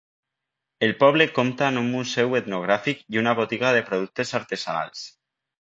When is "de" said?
3.79-3.87